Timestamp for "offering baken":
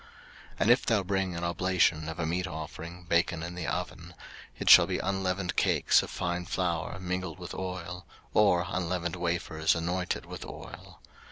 2.47-3.43